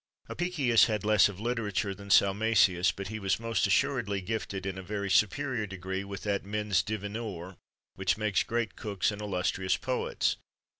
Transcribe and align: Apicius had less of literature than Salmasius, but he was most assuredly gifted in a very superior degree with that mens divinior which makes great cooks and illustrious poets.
Apicius 0.27 0.85
had 0.85 1.03
less 1.05 1.29
of 1.29 1.39
literature 1.39 1.93
than 1.93 2.09
Salmasius, 2.09 2.91
but 2.91 3.09
he 3.09 3.19
was 3.19 3.39
most 3.39 3.67
assuredly 3.67 4.19
gifted 4.19 4.65
in 4.65 4.75
a 4.79 4.81
very 4.81 5.11
superior 5.11 5.67
degree 5.67 6.03
with 6.03 6.23
that 6.23 6.43
mens 6.43 6.81
divinior 6.81 7.57
which 7.93 8.17
makes 8.17 8.41
great 8.41 8.75
cooks 8.75 9.11
and 9.11 9.21
illustrious 9.21 9.77
poets. 9.77 10.37